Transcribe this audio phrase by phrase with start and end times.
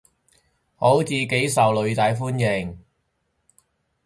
[0.77, 2.79] 好似幾受囝仔歡迎